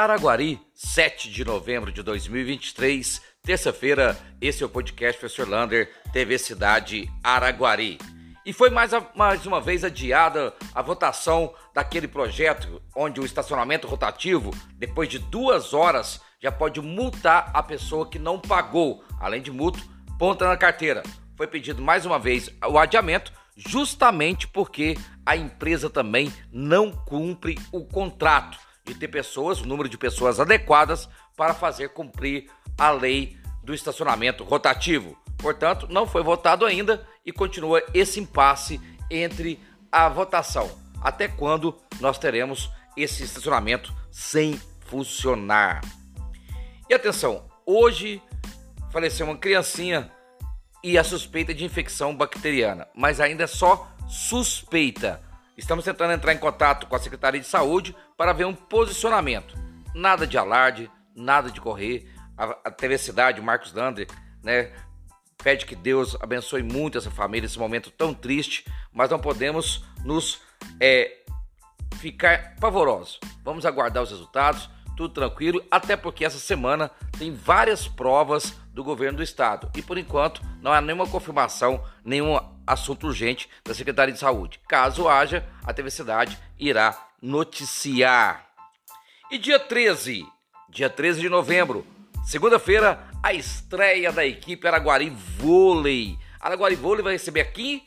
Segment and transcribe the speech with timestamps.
[0.00, 4.18] Araguari, 7 de novembro de 2023, terça-feira.
[4.40, 7.98] Esse é o podcast Professor Lander, TV Cidade Araguari.
[8.46, 13.86] E foi mais, a, mais uma vez adiada a votação daquele projeto onde o estacionamento
[13.86, 19.04] rotativo, depois de duas horas, já pode multar a pessoa que não pagou.
[19.20, 19.80] Além de multa,
[20.18, 21.02] ponta na carteira.
[21.36, 27.84] Foi pedido mais uma vez o adiamento, justamente porque a empresa também não cumpre o
[27.84, 33.74] contrato de ter pessoas, o número de pessoas adequadas para fazer cumprir a lei do
[33.74, 35.16] estacionamento rotativo.
[35.38, 38.80] Portanto, não foi votado ainda e continua esse impasse
[39.10, 39.58] entre
[39.90, 40.70] a votação.
[41.02, 45.80] Até quando nós teremos esse estacionamento sem funcionar?
[46.88, 48.22] E atenção, hoje
[48.90, 50.10] faleceu uma criancinha
[50.82, 55.22] e a suspeita de infecção bacteriana, mas ainda é só suspeita.
[55.60, 59.54] Estamos tentando entrar em contato com a Secretaria de Saúde para ver um posicionamento.
[59.94, 62.10] Nada de alarde, nada de correr.
[62.34, 64.08] A, a TV Cidade, o Marcos Lander,
[64.42, 64.72] né,
[65.36, 70.40] pede que Deus abençoe muito essa família nesse momento tão triste, mas não podemos nos
[70.80, 71.18] é,
[71.96, 73.20] ficar pavorosos.
[73.44, 79.18] Vamos aguardar os resultados, tudo tranquilo, até porque essa semana tem várias provas do governo
[79.18, 82.38] do estado e por enquanto não há nenhuma confirmação, nenhum
[82.72, 84.60] assunto urgente da Secretaria de Saúde.
[84.68, 88.46] Caso haja, a TV Cidade irá noticiar.
[89.30, 90.24] E dia 13,
[90.68, 91.84] dia 13 de novembro,
[92.24, 96.16] segunda-feira, a estreia da equipe Araguari Vôlei.
[96.40, 97.84] Araguari Vôlei vai receber aqui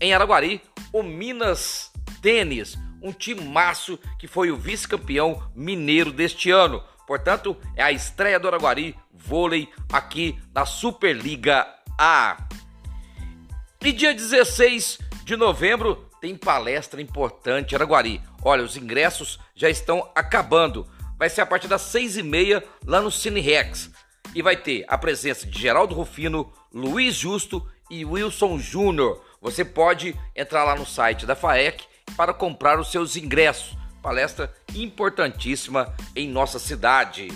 [0.00, 0.60] em Araguari
[0.92, 1.92] o Minas
[2.22, 6.82] Tênis, um timaço que foi o vice-campeão mineiro deste ano.
[7.06, 11.66] Portanto, é a estreia do Araguari Vôlei aqui na Superliga
[11.98, 12.45] A.
[13.86, 18.20] E dia 16 de novembro tem palestra importante em Araguari.
[18.42, 20.88] Olha, os ingressos já estão acabando.
[21.16, 23.92] Vai ser a partir das seis e meia lá no Cine Rex.
[24.34, 29.22] E vai ter a presença de Geraldo Rufino, Luiz Justo e Wilson Júnior.
[29.40, 31.84] Você pode entrar lá no site da FAEC
[32.16, 33.76] para comprar os seus ingressos.
[34.02, 37.28] Palestra importantíssima em nossa cidade.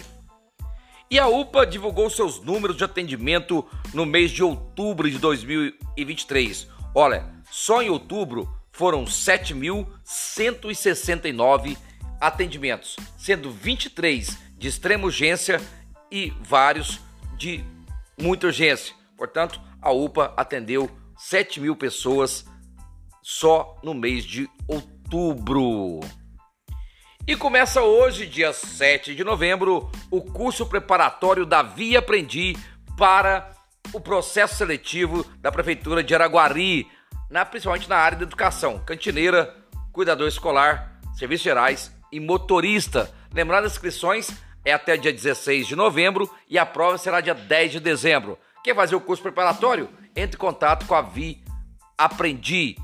[1.10, 6.68] E a UPA divulgou seus números de atendimento no mês de outubro de 2023.
[6.94, 11.76] Olha, só em outubro foram 7.169
[12.20, 15.60] atendimentos, sendo 23 de extrema urgência
[16.12, 17.00] e vários
[17.36, 17.64] de
[18.16, 18.94] muita urgência.
[19.16, 22.46] Portanto, a UPA atendeu 7 mil pessoas
[23.20, 25.98] só no mês de outubro.
[27.26, 32.56] E começa hoje, dia 7 de novembro, o curso preparatório da Via Aprendi
[32.96, 33.52] para
[33.92, 36.90] o processo seletivo da Prefeitura de Araguari,
[37.30, 39.54] na, principalmente na área da educação, cantineira,
[39.92, 43.12] cuidador escolar, serviços gerais e motorista.
[43.32, 44.30] Lembrando, as inscrições
[44.64, 48.38] é até dia 16 de novembro e a prova será dia 10 de dezembro.
[48.64, 49.88] Quer fazer o curso preparatório?
[50.16, 51.42] Entre em contato com a Vi
[51.96, 52.76] Aprendi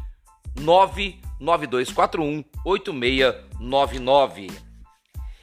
[1.40, 4.50] 99241 8699.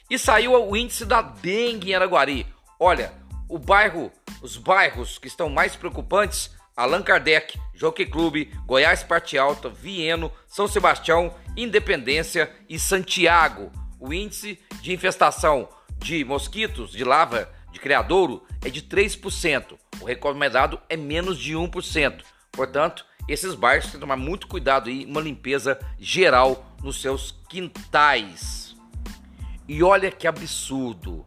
[0.10, 2.46] E saiu o índice da dengue em Araguari.
[2.80, 3.14] Olha,
[3.50, 4.12] o bairro,
[4.42, 10.68] os bairros que estão mais preocupantes, Allan Kardec, Jockey Clube, Goiás Parte Alta, Vieno, São
[10.68, 13.72] Sebastião, Independência e Santiago.
[14.00, 19.78] O índice de infestação de mosquitos de lava de criadouro é de 3%.
[20.02, 22.24] O recomendado é menos de 1%.
[22.52, 28.76] Portanto, esses bairros têm que tomar muito cuidado aí, uma limpeza geral nos seus quintais.
[29.68, 31.26] E olha que absurdo!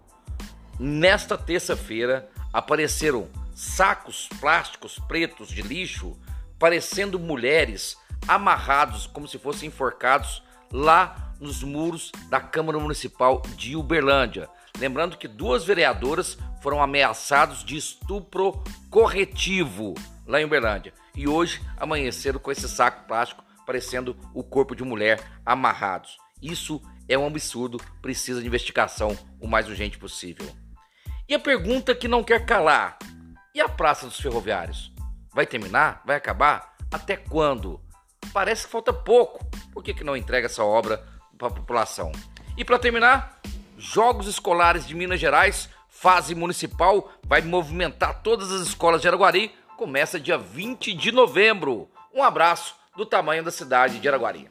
[0.78, 6.14] Nesta terça-feira apareceram sacos plásticos pretos de lixo,
[6.58, 7.96] parecendo mulheres
[8.28, 14.50] amarrados como se fossem enforcados lá nos muros da Câmara Municipal de Uberlândia.
[14.78, 19.94] Lembrando que duas vereadoras foram ameaçadas de estupro corretivo
[20.26, 25.20] lá em Uberlândia e hoje amanheceram com esse saco plástico parecendo o corpo de mulher
[25.44, 26.16] amarrados.
[26.40, 30.46] Isso é um absurdo, precisa de investigação o mais urgente possível.
[31.28, 32.98] E a pergunta que não quer calar:
[33.54, 34.92] e a Praça dos Ferroviários?
[35.34, 36.02] Vai terminar?
[36.06, 36.76] Vai acabar?
[36.92, 37.80] Até quando?
[38.32, 39.44] Parece que falta pouco.
[39.72, 41.04] Por que, que não entrega essa obra
[41.36, 42.12] para a população?
[42.56, 43.40] E para terminar,
[43.76, 50.18] Jogos Escolares de Minas Gerais, fase municipal, vai movimentar todas as escolas de Araguari começa
[50.18, 51.88] dia 20 de novembro.
[52.14, 54.48] Um abraço do tamanho da cidade de Araguari.